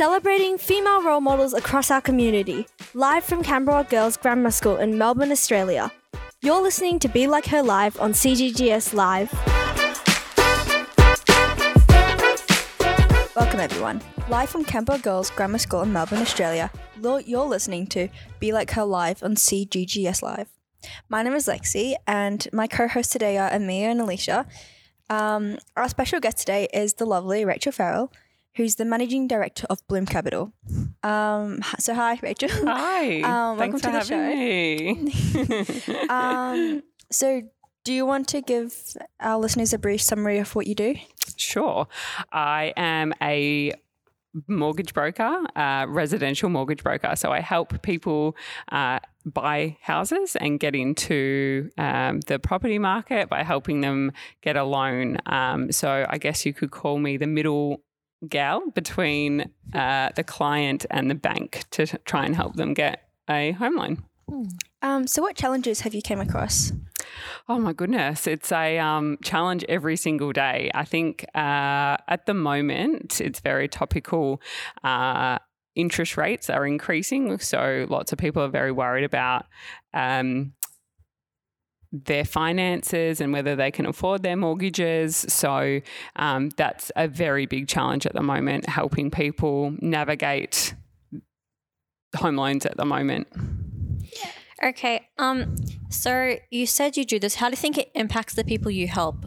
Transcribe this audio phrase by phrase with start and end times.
[0.00, 5.30] Celebrating female role models across our community, live from Camberwell Girls Grammar School in Melbourne,
[5.30, 5.92] Australia.
[6.40, 9.30] You're listening to Be Like Her Live on CGGS Live.
[13.36, 14.00] Welcome, everyone.
[14.30, 16.72] Live from Camberwell Girls Grammar School in Melbourne, Australia,
[17.26, 18.08] you're listening to
[18.38, 20.48] Be Like Her Live on CGGS Live.
[21.10, 24.46] My name is Lexi, and my co hosts today are Amia and Alicia.
[25.10, 28.10] Um, our special guest today is the lovely Rachel Farrell,
[28.56, 30.52] who's the managing director of Bloom Capital.
[31.02, 32.48] Um, so, hi, Rachel.
[32.66, 33.20] Hi.
[33.30, 36.06] Um, Thanks welcome for to the having me.
[36.08, 37.42] um, so,
[37.84, 38.74] do you want to give
[39.20, 40.96] our listeners a brief summary of what you do?
[41.36, 41.86] sure.
[42.32, 43.72] I am a
[44.46, 47.16] mortgage broker, uh, residential mortgage broker.
[47.16, 48.36] So I help people
[48.70, 54.64] uh, buy houses and get into um, the property market by helping them get a
[54.64, 55.18] loan.
[55.26, 57.82] Um, so I guess you could call me the middle
[58.28, 63.52] gal between uh, the client and the bank to try and help them get a
[63.52, 64.04] home loan.
[64.82, 66.72] Um, so, what challenges have you came across?
[67.48, 70.70] Oh my goodness, it's a um, challenge every single day.
[70.74, 74.40] I think uh, at the moment it's very topical.
[74.84, 75.38] Uh,
[75.74, 79.46] interest rates are increasing, so lots of people are very worried about.
[79.92, 80.52] Um,
[81.92, 85.16] their finances and whether they can afford their mortgages.
[85.28, 85.80] So
[86.16, 90.74] um, that's a very big challenge at the moment, helping people navigate
[92.16, 93.28] home loans at the moment.
[94.62, 95.08] Okay.
[95.18, 95.56] Um.
[95.88, 97.36] So you said you do this.
[97.36, 99.24] How do you think it impacts the people you help?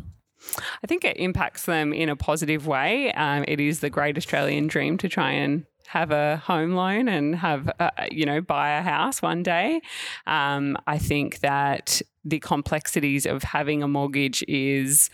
[0.84, 3.12] I think it impacts them in a positive way.
[3.14, 7.36] Um, it is the great Australian dream to try and have a home loan and
[7.36, 9.82] have, uh, you know, buy a house one day.
[10.28, 15.10] Um, I think that the complexities of having a mortgage is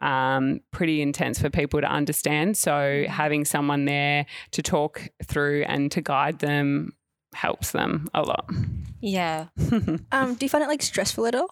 [0.00, 2.56] um, pretty intense for people to understand.
[2.56, 6.94] So having someone there to talk through and to guide them
[7.34, 8.50] helps them a lot.
[9.00, 9.46] Yeah.
[10.12, 11.48] Um, do you find it like stressful at all?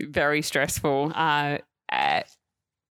[0.00, 1.12] very stressful.
[1.14, 1.58] Uh,
[1.90, 2.22] uh,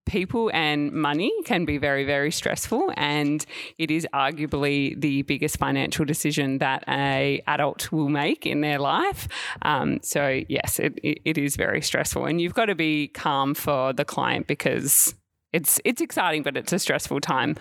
[0.07, 3.45] people and money can be very, very stressful, and
[3.79, 9.29] it is arguably the biggest financial decision that a adult will make in their life.
[9.63, 13.93] Um, so yes, it, it, is very stressful, and you've got to be calm for
[13.93, 15.15] the client because
[15.53, 17.57] it's it's exciting, but it's a stressful time.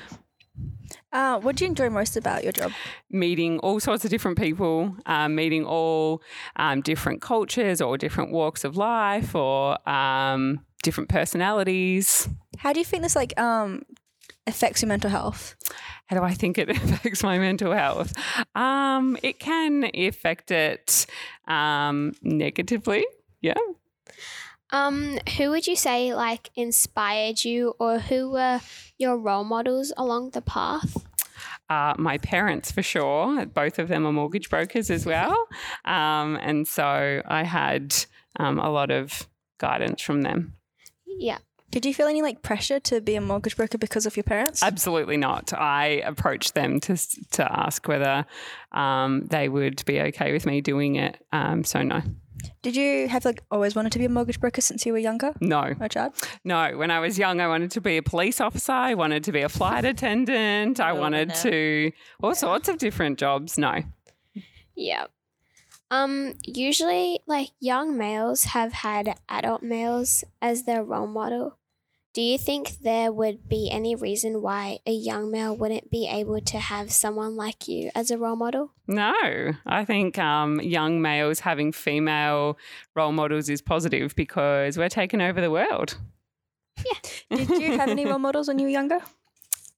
[1.12, 2.72] Uh, what do you enjoy most about your job?
[3.10, 6.22] meeting all sorts of different people, um, meeting all
[6.58, 12.30] um, different cultures or different walks of life or um, different personalities.
[12.58, 13.84] How do you think this like um
[14.48, 15.56] affects your mental health?
[16.08, 18.14] How do I think it affects my mental health?
[18.56, 21.06] Um, it can affect it
[21.48, 23.06] um, negatively.
[23.42, 23.56] Yeah.
[24.72, 28.62] Um, who would you say like inspired you, or who were
[28.98, 31.06] your role models along the path?
[31.70, 33.46] Uh, my parents, for sure.
[33.46, 35.48] Both of them are mortgage brokers as well.
[35.84, 37.96] Um, and so I had
[38.40, 40.54] um, a lot of guidance from them.
[41.18, 41.38] Yeah.
[41.72, 44.64] Did you feel any like pressure to be a mortgage broker because of your parents?
[44.64, 45.52] Absolutely not.
[45.54, 46.96] I approached them to
[47.32, 48.26] to ask whether
[48.72, 51.18] um, they would be okay with me doing it.
[51.34, 52.02] Um, so no,
[52.62, 55.34] Did you have like always wanted to be a mortgage broker since you were younger?
[55.42, 56.14] no, Or a child?
[56.46, 56.78] no.
[56.78, 58.72] When I was young, I wanted to be a police officer.
[58.72, 60.80] I wanted to be a flight attendant.
[60.80, 63.58] I wanted to all sorts of different jobs.
[63.58, 63.82] No,
[64.76, 65.06] Yeah.
[65.96, 71.58] Um, usually like young males have had adult males as their role model.
[72.14, 76.40] Do you think there would be any reason why a young male wouldn't be able
[76.40, 78.72] to have someone like you as a role model?
[78.88, 79.14] no.
[79.66, 82.58] I think um, young males having female
[82.96, 85.98] role models is positive because we're taking over the world.
[86.78, 87.10] Yeah.
[87.38, 89.00] Did you have any role models when you were younger?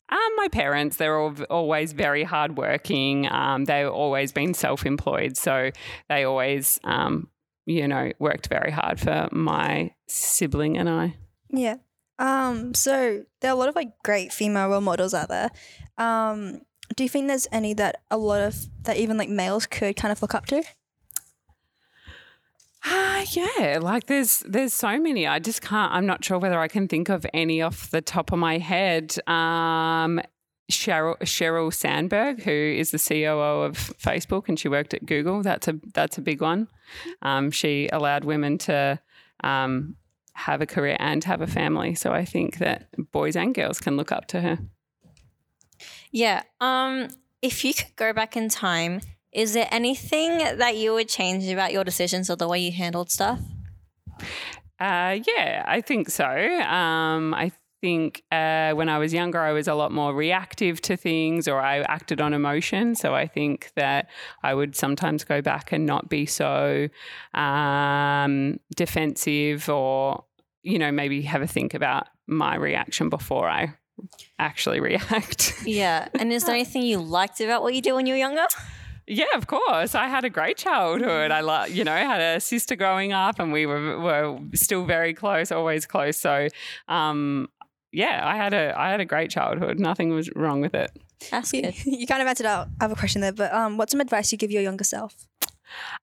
[0.09, 3.27] Um, my parents, they're all, always very hardworking.
[3.31, 5.37] Um, they've always been self employed.
[5.37, 5.71] So
[6.09, 7.29] they always, um,
[7.65, 11.15] you know, worked very hard for my sibling and I.
[11.49, 11.75] Yeah.
[12.19, 15.51] Um, so there are a lot of like great female role models out there.
[15.97, 16.61] Um,
[16.95, 20.11] do you think there's any that a lot of that even like males could kind
[20.11, 20.63] of look up to?
[22.85, 25.27] Ah, yeah, like there's there's so many.
[25.27, 25.91] I just can't.
[25.91, 29.17] I'm not sure whether I can think of any off the top of my head.
[29.27, 30.21] Um,
[30.71, 35.41] Sheryl Sheryl Sandberg, who is the COO of Facebook, and she worked at Google.
[35.41, 36.67] That's a that's a big one.
[37.21, 38.99] Um, she allowed women to
[39.43, 39.95] um,
[40.33, 41.95] have a career and have a family.
[41.95, 44.59] So I think that boys and girls can look up to her.
[46.11, 46.43] Yeah.
[46.61, 47.09] Um.
[47.41, 49.01] If you could go back in time,
[49.31, 53.11] is there anything that you would change about your decisions or the way you handled
[53.11, 53.39] stuff?
[54.79, 56.25] Uh, yeah, I think so.
[56.25, 57.51] Um, I
[57.81, 61.59] think uh, when I was younger, I was a lot more reactive to things or
[61.59, 62.95] I acted on emotion.
[62.95, 64.09] So I think that
[64.43, 66.87] I would sometimes go back and not be so
[67.33, 70.23] um, defensive or,
[70.63, 73.73] you know, maybe have a think about my reaction before I
[74.39, 75.53] actually react.
[75.65, 76.07] Yeah.
[76.19, 78.45] And is there anything you liked about what you did when you were younger?
[79.07, 79.95] Yeah, of course.
[79.95, 81.31] I had a great childhood.
[81.31, 85.13] I like, you know, had a sister growing up, and we were were still very
[85.13, 86.17] close, always close.
[86.17, 86.49] So,
[86.89, 87.47] um,
[87.93, 89.79] yeah, I had a I had a great childhood.
[89.79, 90.91] Nothing was wrong with it.
[91.31, 91.75] That's You, good.
[91.85, 92.67] you kind of answered out.
[92.81, 95.27] I have a question there, but um, what's some advice you give your younger self?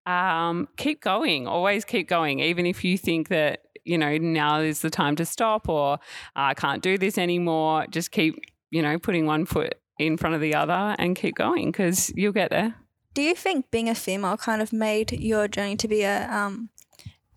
[0.06, 1.46] Um, keep going.
[1.46, 5.26] Always keep going, even if you think that you know now is the time to
[5.26, 5.98] stop or
[6.34, 7.86] I can't do this anymore.
[7.90, 11.70] Just keep, you know, putting one foot in front of the other and keep going
[11.70, 12.74] because you'll get there.
[13.14, 16.70] Do you think being a female kind of made your journey to be a um,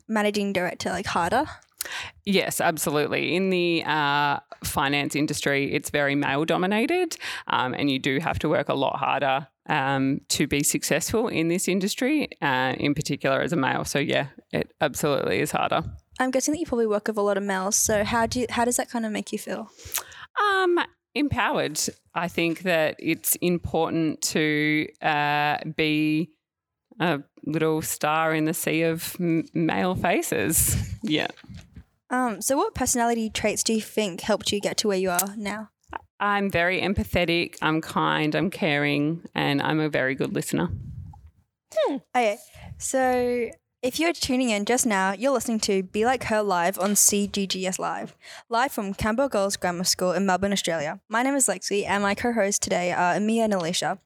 [0.07, 1.45] managing director like harder?
[2.25, 3.35] Yes, absolutely.
[3.35, 8.49] In the uh, finance industry, it's very male dominated, um, and you do have to
[8.49, 13.53] work a lot harder um, to be successful in this industry, uh, in particular as
[13.53, 13.85] a male.
[13.85, 15.83] So, yeah, it absolutely is harder.
[16.19, 17.75] I'm guessing that you probably work with a lot of males.
[17.77, 19.71] So how do you, how does that kind of make you feel?
[20.41, 20.79] Um,
[21.17, 21.79] empowered.
[22.13, 26.31] I think that it's important to uh, be
[26.99, 30.75] a little star in the sea of m- male faces.
[31.03, 31.27] Yeah.
[32.09, 35.35] Um, so what personality traits do you think helped you get to where you are
[35.37, 35.69] now?
[36.19, 40.69] I'm very empathetic, I'm kind, I'm caring, and I'm a very good listener.
[41.89, 42.37] Okay,
[42.77, 43.49] so
[43.83, 47.77] if you're tuning in just now, you're listening to Be Like Her Live on CGGS
[47.77, 48.15] Live,
[48.49, 50.99] live from Camberwell Girls Grammar School in Melbourne, Australia.
[51.09, 53.99] My name is Lexi, and my co hosts today are Amia and Alicia.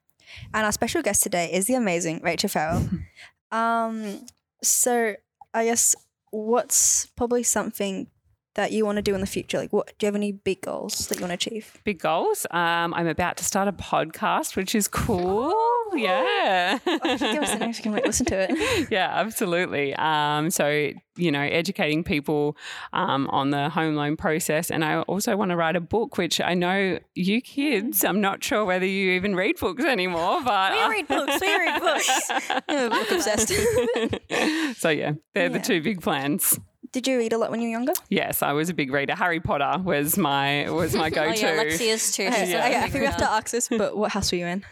[0.53, 2.89] And our special guest today is the amazing Rachel Farrell.
[3.51, 4.25] um,
[4.61, 5.15] so,
[5.53, 5.95] I guess
[6.31, 8.07] what's probably something
[8.55, 9.57] that you want to do in the future?
[9.57, 11.79] Like, what do you have any big goals that you want to achieve?
[11.85, 12.45] Big goals.
[12.51, 15.53] Um, I'm about to start a podcast, which is cool.
[15.95, 16.79] Yeah.
[16.85, 18.87] Oh, if you give us the name, we can like, listen to it.
[18.91, 19.93] yeah, absolutely.
[19.95, 22.55] Um, so, you know, educating people
[22.93, 24.71] um, on the home loan process.
[24.71, 28.43] And I also want to write a book, which I know you kids, I'm not
[28.43, 30.73] sure whether you even read books anymore, but.
[30.73, 31.39] We read books.
[31.41, 32.31] We read books.
[32.69, 33.49] Yeah, book obsessed.
[34.77, 36.59] so, yeah, they're the two big plans.
[36.91, 37.93] Did you read a lot when you were younger?
[38.09, 39.15] Yes, I was a big reader.
[39.15, 41.39] Harry Potter was my was my Oh, go-to.
[41.39, 41.63] yeah.
[41.63, 42.23] Lexi is too.
[42.23, 44.37] Okay, so, a okay, I think we have to ask this, but what house were
[44.39, 44.65] you in?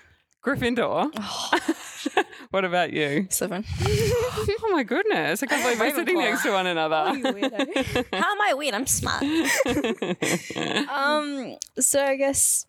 [0.45, 1.11] Gryffindor.
[2.51, 3.27] what about you?
[3.29, 3.65] Slytherin.
[4.61, 5.43] Oh my goodness!
[5.43, 6.95] I can't believe we're sitting next to one another.
[8.13, 8.73] How am I weird?
[8.75, 9.23] I'm smart.
[10.89, 11.57] um.
[11.79, 12.65] So I guess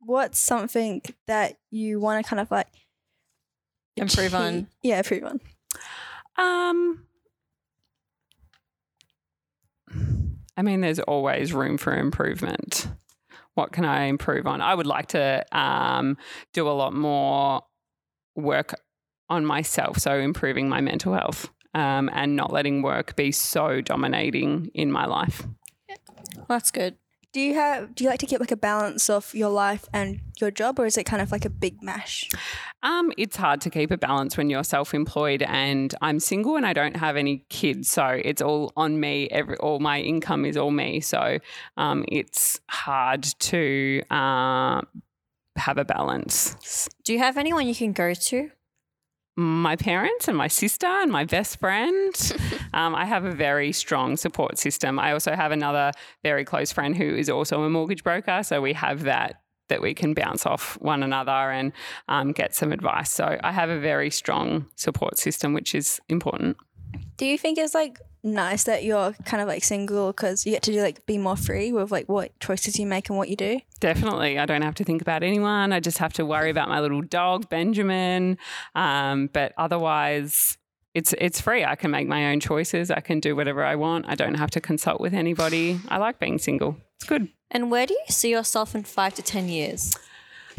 [0.00, 2.68] what's something that you want to kind of like
[3.96, 4.66] Improve on.
[4.82, 5.40] Yeah, improve on.
[6.36, 7.04] Um,
[10.56, 12.88] I mean, there's always room for improvement.
[13.54, 14.60] What can I improve on?
[14.60, 16.16] I would like to um,
[16.52, 17.62] do a lot more
[18.34, 18.74] work
[19.28, 24.70] on myself, so improving my mental health um, and not letting work be so dominating
[24.74, 25.46] in my life.
[26.48, 26.96] That's good.
[27.34, 27.96] Do you have?
[27.96, 30.86] Do you like to keep like a balance of your life and your job, or
[30.86, 32.30] is it kind of like a big mash?
[32.84, 36.72] Um, it's hard to keep a balance when you're self-employed, and I'm single and I
[36.72, 39.28] don't have any kids, so it's all on me.
[39.32, 41.38] Every all my income is all me, so
[41.76, 44.82] um, it's hard to uh,
[45.56, 46.88] have a balance.
[47.02, 48.50] Do you have anyone you can go to?
[49.36, 52.14] My parents and my sister and my best friend.
[52.74, 54.98] um, I have a very strong support system.
[54.98, 55.90] I also have another
[56.22, 59.94] very close friend who is also a mortgage broker, so we have that that we
[59.94, 61.72] can bounce off one another and
[62.08, 63.10] um, get some advice.
[63.10, 66.58] So I have a very strong support system, which is important.
[67.16, 70.62] Do you think it's like nice that you're kind of like single because you get
[70.62, 73.36] to do like be more free with like what choices you make and what you
[73.36, 73.60] do?
[73.80, 74.38] Definitely.
[74.38, 75.72] I don't have to think about anyone.
[75.72, 78.38] I just have to worry about my little dog, Benjamin.
[78.74, 80.56] Um, but otherwise,
[80.94, 81.64] it's it's free.
[81.64, 82.90] I can make my own choices.
[82.90, 84.06] I can do whatever I want.
[84.08, 85.80] I don't have to consult with anybody.
[85.88, 86.76] I like being single.
[86.96, 87.28] It's good.
[87.50, 89.96] And where do you see yourself in five to 10 years?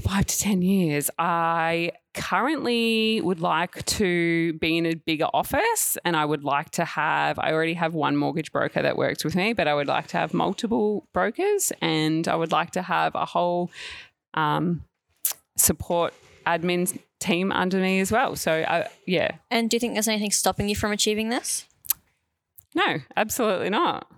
[0.02, 1.10] Five to 10 years.
[1.18, 6.86] I currently would like to be in a bigger office and I would like to
[6.86, 10.08] have, I already have one mortgage broker that works with me, but I would like
[10.08, 13.70] to have multiple brokers and I would like to have a whole
[14.34, 14.84] um,
[15.58, 16.14] support
[16.48, 18.36] admin team under me as well.
[18.36, 21.66] So, uh, yeah, And do you think there's anything stopping you from achieving this?
[22.76, 24.12] no, absolutely not.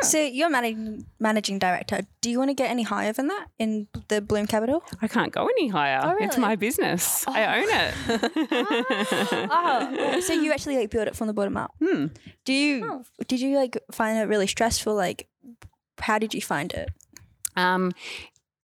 [0.00, 2.00] So you're managing managing director.
[2.22, 4.82] Do you want to get any higher than that in the Bloom Capital?
[5.02, 6.00] I can't go any higher.
[6.02, 6.48] Oh, It's really?
[6.48, 7.24] my business.
[7.28, 9.48] I own it.
[9.50, 11.72] Oh, so you actually like build it from the bottom up.
[11.82, 12.06] Hmm.
[12.44, 13.04] Do you?
[13.28, 15.28] Did you like find it really stressful, like
[15.98, 16.88] how did you find it?
[17.56, 17.92] Um,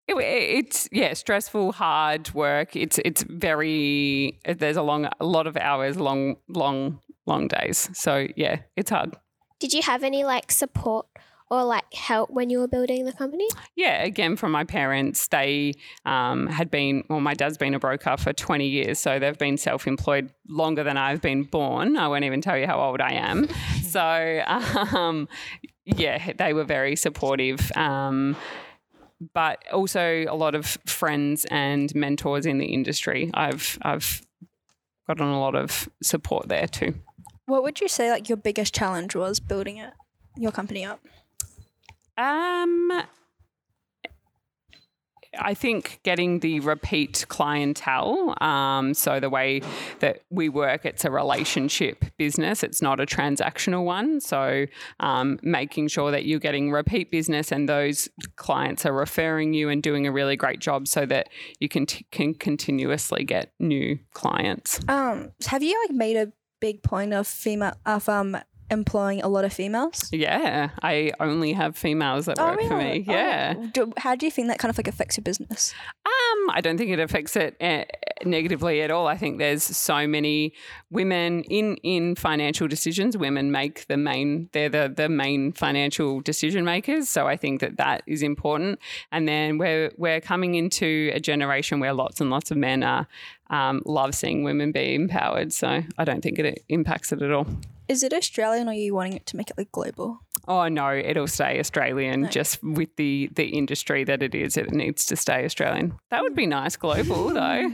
[0.07, 2.75] it, it's yeah, stressful, hard work.
[2.75, 7.91] It's it's very there's a long a lot of hours, long long long days.
[7.93, 9.15] So yeah, it's hard.
[9.59, 11.07] Did you have any like support
[11.51, 13.49] or like help when you were building the company?
[13.75, 15.75] Yeah, again from my parents, they
[16.05, 19.57] um, had been well, my dad's been a broker for twenty years, so they've been
[19.57, 21.97] self-employed longer than I've been born.
[21.97, 23.49] I won't even tell you how old I am.
[23.83, 24.43] so
[24.95, 25.29] um,
[25.85, 27.73] yeah, they were very supportive.
[27.77, 28.37] Um,
[29.35, 33.31] but also a lot of friends and mentors in the industry.
[33.35, 34.23] I've I've
[35.07, 36.95] gotten a lot of support there too.
[37.49, 39.95] What would you say like your biggest challenge was building it,
[40.37, 41.01] your company up?
[42.19, 43.03] Um,
[45.39, 48.35] I think getting the repeat clientele.
[48.43, 49.63] Um, so the way
[50.01, 52.63] that we work, it's a relationship business.
[52.63, 54.21] It's not a transactional one.
[54.21, 54.67] So
[55.01, 59.83] um, making sure that you're getting repeat business and those clients are referring you and
[59.83, 64.81] doing a really great job, so that you can t- can continuously get new clients.
[64.87, 68.37] Um, have you like made a big point of female of um
[68.71, 70.09] employing a lot of females?
[70.13, 73.05] Yeah, I only have females that work for me.
[73.09, 73.55] Oh, Yeah.
[73.73, 75.75] do- how do you think that kind of like affects your business?
[76.07, 77.85] Um, I don't think it affects it uh,
[78.25, 79.07] negatively at all.
[79.07, 80.53] I think there's so many
[80.91, 83.17] women in in financial decisions.
[83.17, 87.09] Women make the main; they're the the main financial decision makers.
[87.09, 88.79] So I think that that is important.
[89.13, 93.07] And then we're we're coming into a generation where lots and lots of men are
[93.51, 95.53] um, love seeing women be empowered.
[95.53, 97.47] So I don't think it impacts it at all.
[97.89, 100.21] Is it Australian or are you wanting it to make it like global?
[100.47, 102.29] Oh no, it'll stay Australian.
[102.31, 105.95] Just with the the industry that it is, it needs to stay Australian.
[106.11, 107.71] That would be nice global though.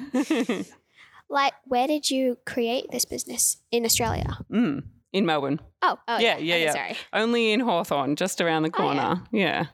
[1.30, 4.38] Like, where did you create this business in Australia?
[4.52, 6.72] mm, in Melbourne, Oh, oh Yeah, yeah, yeah, okay, yeah.
[6.72, 6.96] Sorry.
[7.12, 8.94] only in Hawthorn, just around the Oh, yeah.
[8.94, 9.22] corner.
[9.32, 9.66] yeah.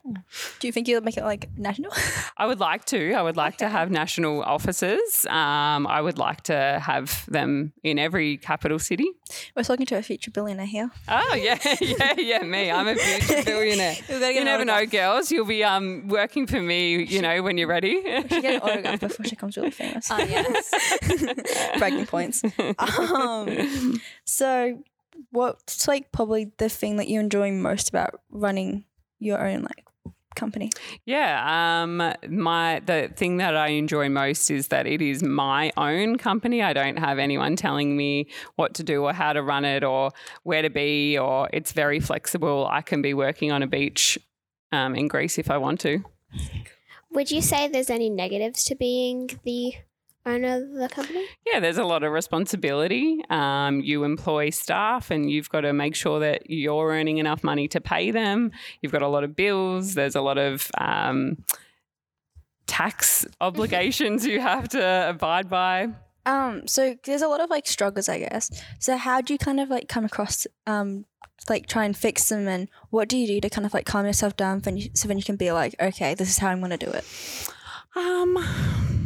[0.58, 1.92] Do you think you'll make it like national?
[2.36, 3.12] I would like to.
[3.14, 5.24] I would like to have national offices.
[5.26, 9.06] Um, I would like to have them in every capital city.
[9.56, 10.90] We're talking to a future billionaire here.
[11.08, 12.42] Oh yeah, yeah, yeah.
[12.42, 13.96] Me, I'm a future billionaire.
[14.08, 15.30] We've got to You never know, girls.
[15.30, 17.02] You'll be um, working for me.
[17.04, 18.02] You know when you're ready.
[18.28, 20.08] She get an autograph before she becomes really famous.
[20.10, 21.78] Oh yes.
[21.78, 22.42] Bragging points.
[22.78, 24.82] Um, so,
[25.30, 28.84] what's like probably the thing that you enjoy most about running
[29.18, 29.84] your own like
[30.34, 30.70] company?
[31.04, 36.18] Yeah, um, my the thing that I enjoy most is that it is my own
[36.18, 36.62] company.
[36.62, 40.10] I don't have anyone telling me what to do or how to run it or
[40.42, 41.18] where to be.
[41.18, 42.66] Or it's very flexible.
[42.70, 44.18] I can be working on a beach
[44.72, 46.04] um, in Greece if I want to.
[47.12, 49.74] Would you say there's any negatives to being the
[50.30, 51.26] owner of the company?
[51.46, 53.22] Yeah, there's a lot of responsibility.
[53.30, 57.68] Um, you employ staff, and you've got to make sure that you're earning enough money
[57.68, 58.52] to pay them.
[58.80, 59.94] You've got a lot of bills.
[59.94, 61.44] There's a lot of um,
[62.66, 65.88] tax obligations you have to abide by.
[66.26, 68.50] Um, so there's a lot of like struggles, I guess.
[68.78, 71.06] So how do you kind of like come across um
[71.48, 74.04] like try and fix them, and what do you do to kind of like calm
[74.04, 76.60] yourself down, when you, so then you can be like, okay, this is how I'm
[76.60, 77.04] gonna do it.
[77.96, 78.99] Um,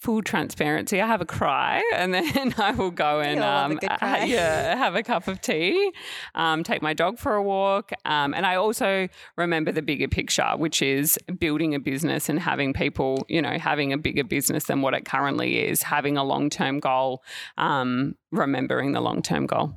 [0.00, 1.00] full transparency.
[1.00, 4.94] I have a cry, and then I will go and a um, uh, yeah, have
[4.94, 5.92] a cup of tea,
[6.34, 10.50] um, take my dog for a walk, um, and I also remember the bigger picture,
[10.56, 14.82] which is building a business and having people, you know, having a bigger business than
[14.82, 17.22] what it currently is, having a long term goal,
[17.58, 19.74] um, remembering the long term goal.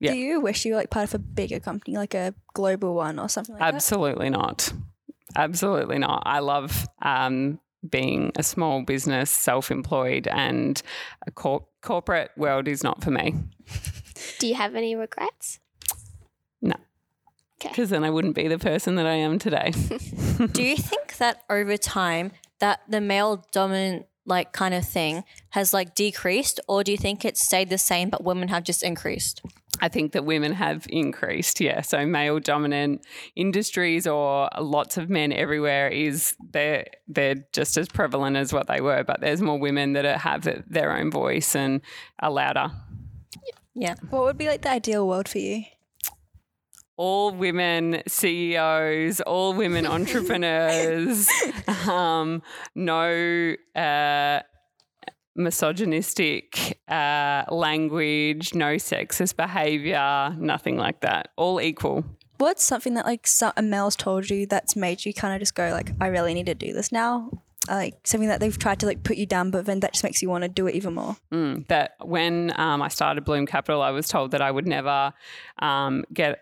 [0.00, 0.12] Yeah.
[0.12, 3.18] Do you wish you were like part of a bigger company, like a global one
[3.18, 3.74] or something like that?
[3.74, 4.72] Absolutely not.
[5.36, 6.22] Absolutely not.
[6.26, 10.80] I love um, being a small business, self employed, and
[11.26, 13.34] a cor- corporate world is not for me
[14.38, 15.60] Do you have any regrets?
[16.62, 16.76] No.
[17.60, 19.72] Because then I wouldn't be the person that I am today.
[20.52, 25.74] Do you think that over time that the male dominant like kind of thing has
[25.74, 29.42] like decreased or do you think it's stayed the same but women have just increased?
[29.84, 31.82] I think that women have increased, yeah.
[31.82, 33.04] So male dominant
[33.36, 38.80] industries or lots of men everywhere is they're they're just as prevalent as what they
[38.80, 41.82] were, but there's more women that are- have their own voice and
[42.20, 42.70] are louder.
[43.74, 43.96] Yeah.
[44.08, 45.64] What would be like the ideal world for you?
[46.96, 51.28] all women CEOs, all women entrepreneurs,
[51.88, 52.40] um,
[52.76, 54.40] no uh,
[55.34, 61.30] misogynistic uh, language, no sexist behavior, nothing like that.
[61.36, 62.04] All equal.
[62.38, 65.70] What's something that like a male's told you that's made you kind of just go
[65.70, 67.30] like, I really need to do this now?
[67.68, 70.20] Like something that they've tried to like put you down, but then that just makes
[70.20, 71.16] you want to do it even more.
[71.32, 75.14] Mm, that when um, I started Bloom Capital, I was told that I would never
[75.60, 76.40] um, get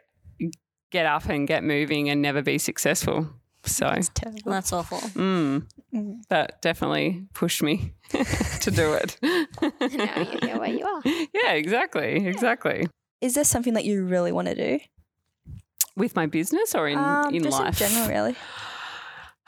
[0.91, 3.29] get up and get moving and never be successul.
[3.65, 3.95] So
[4.45, 4.99] That's awful.
[4.99, 5.65] mm,
[6.29, 7.93] that definitely pushed me
[8.61, 9.17] to do it.
[9.23, 11.03] now you know where you are.
[11.05, 12.89] yeah, exactly, exactly.
[13.21, 14.81] Is there something that you really want to do?
[15.97, 18.37] With my business or in um, in just life, in general, really.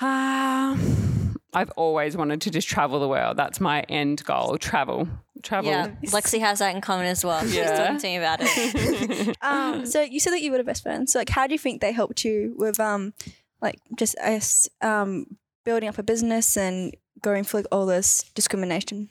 [0.01, 3.37] Um, I've always wanted to just travel the world.
[3.37, 4.59] That's my end goal.
[4.59, 5.09] Travel,
[5.43, 5.71] travel.
[5.71, 7.41] Yeah, Lexi has that in common as well.
[7.43, 7.77] She's Yeah.
[7.77, 9.37] talking to me about it.
[9.43, 11.09] Um, so you said that you were the best friend.
[11.09, 13.15] So like, how do you think they helped you with um,
[13.61, 15.27] like just us um,
[15.65, 19.11] building up a business and going through all this discrimination?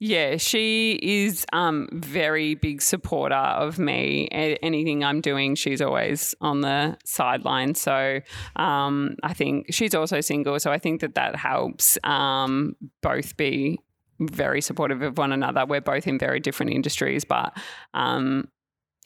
[0.00, 4.28] Yeah, she is um very big supporter of me.
[4.32, 7.76] A- anything I'm doing, she's always on the sideline.
[7.76, 8.20] So
[8.56, 13.78] um, I think she's also single, so I think that that helps um, both be
[14.18, 15.64] very supportive of one another.
[15.64, 17.56] We're both in very different industries, but
[17.94, 18.48] um,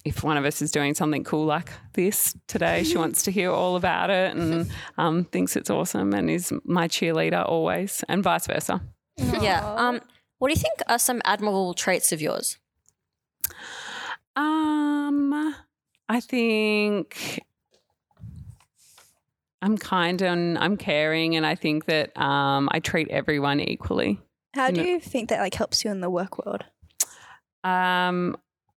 [0.07, 3.51] if one of us is doing something cool like this today, she wants to hear
[3.51, 8.47] all about it and um, thinks it's awesome and is my cheerleader always, and vice
[8.47, 8.81] versa.
[9.19, 9.67] yeah.
[9.75, 10.01] Um,
[10.39, 12.57] what do you think are some admirable traits of yours?
[14.37, 15.57] Um,
[16.09, 17.43] I think
[19.61, 24.21] I'm kind and I'm caring, and I think that um, I treat everyone equally.
[24.55, 26.65] How do you think that like helps you in the work world?
[27.65, 28.37] Um,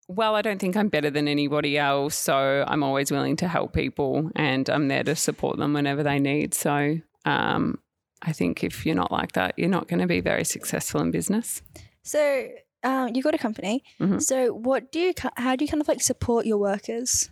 [0.09, 3.73] well, I don't think I'm better than anybody else, so I'm always willing to help
[3.73, 6.53] people, and I'm there to support them whenever they need.
[6.53, 7.77] So, um,
[8.21, 11.11] I think if you're not like that, you're not going to be very successful in
[11.11, 11.61] business.
[12.03, 12.47] So
[12.83, 13.83] um, you got a company.
[13.99, 14.21] Mhm.
[14.21, 15.13] So what do you?
[15.37, 17.29] How do you kind of like support your workers?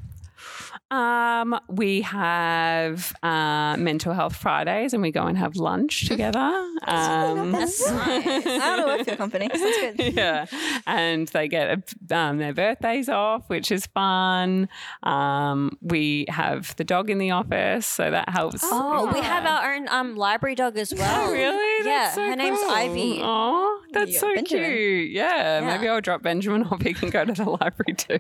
[0.92, 6.40] Um, we have uh, mental health Fridays, and we go and have lunch together.
[6.84, 8.46] Um, That's nice.
[8.46, 9.50] I work for company.
[9.54, 10.14] Sounds good.
[10.16, 10.46] yeah,
[10.86, 14.70] and they get um, their birthdays off, which is fun.
[15.04, 18.62] Um, we have the dog in the office, so that helps.
[18.64, 21.28] Oh, we have our own um library dog as well.
[21.28, 21.86] Oh, really?
[21.90, 22.60] Yeah, so her name's.
[22.68, 23.22] Ivy.
[23.24, 24.66] Oh, that's You so Benjamin.
[24.72, 25.12] cute.
[25.12, 26.82] Yeah, maybe I'll drop Benjamin off.
[26.82, 28.20] He can go to the library too.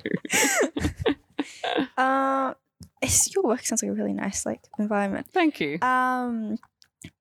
[1.97, 2.53] Uh,
[3.01, 5.27] it's, your work sounds like a really nice like environment.
[5.31, 5.79] Thank you.
[5.81, 6.57] Um,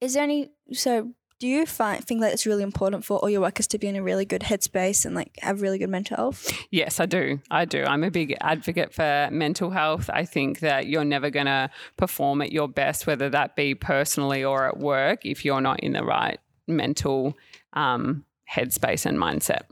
[0.00, 0.50] is there any?
[0.72, 3.87] So do you find think that it's really important for all your workers to be
[3.88, 6.50] in a really good headspace and like have really good mental health?
[6.70, 7.40] Yes, I do.
[7.50, 7.85] I do.
[7.85, 10.09] I'm a big advocate for mental health.
[10.12, 14.42] I think that you're never going to perform at your best, whether that be personally
[14.44, 17.37] or at work, if you're not in the right mental
[17.74, 19.62] um, headspace and mindset.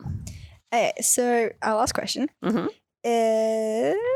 [0.72, 2.68] Okay, so our last question Mhm.
[3.04, 4.13] is: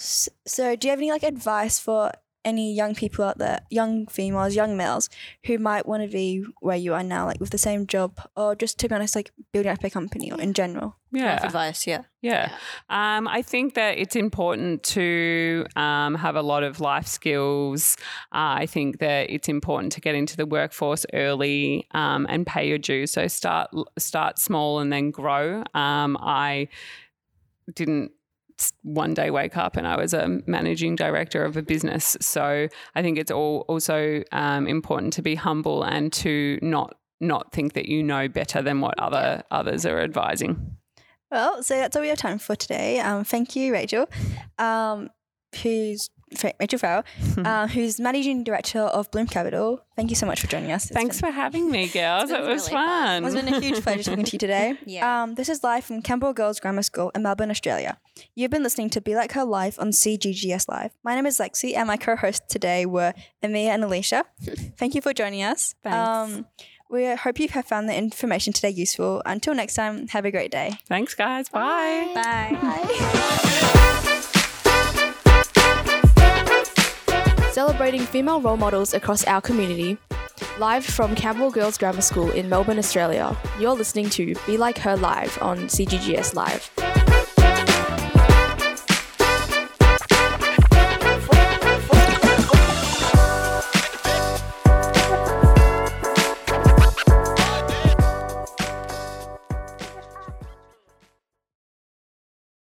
[0.00, 2.12] so do you have any like advice for
[2.44, 5.10] any young people out there, young females, young males
[5.44, 8.54] who might want to be where you are now, like with the same job, or
[8.54, 10.96] just to be honest, like building up a company or in general?
[11.12, 11.44] Life Yeah.
[11.46, 12.02] advice, yeah.
[12.22, 12.50] Yeah.
[12.88, 17.96] Um, I think that it's important to um, have a lot of life skills.
[18.32, 22.66] Uh, I think that it's important to get into the workforce early um, and pay
[22.68, 23.10] your dues.
[23.10, 25.64] So start start small and then grow.
[25.74, 26.68] Um, I
[27.74, 28.17] didn't s-
[28.82, 32.16] one day wake up and I was a managing director of a business.
[32.20, 37.52] So I think it's all also um, important to be humble and to not not
[37.52, 40.76] think that you know better than what other others are advising.
[41.30, 43.00] Well, so that's all we have time for today.
[43.00, 44.08] Um, thank you, Rachel,
[44.58, 45.10] um,
[45.62, 46.08] who's
[46.60, 47.04] Rachel Farrell,
[47.38, 49.80] uh, who's managing director of Bloom Capital.
[49.96, 50.84] Thank you so much for joining us.
[50.86, 52.30] It's Thanks been- for having me, girls.
[52.30, 53.22] It was really fun.
[53.22, 53.24] fun.
[53.24, 54.74] It's been a huge pleasure talking to you today.
[54.86, 55.22] Yeah.
[55.22, 57.98] Um, this is live from Camberwell Girls Grammar School in Melbourne, Australia.
[58.34, 60.92] You've been listening to Be Like Her Live on CGGS Live.
[61.04, 63.12] My name is Lexi, and my co-hosts today were
[63.42, 64.24] Amia and Alicia.
[64.76, 65.74] Thank you for joining us.
[65.82, 65.96] Thanks.
[65.96, 66.46] Um,
[66.90, 69.20] we hope you have found the information today useful.
[69.26, 70.78] Until next time, have a great day.
[70.86, 71.48] Thanks, guys.
[71.50, 72.10] Bye.
[72.14, 73.94] Bye.
[77.58, 79.98] Celebrating female role models across our community.
[80.60, 84.96] Live from Camberwell Girls Grammar School in Melbourne, Australia, you're listening to Be Like Her
[84.96, 86.87] Live on CGGS Live.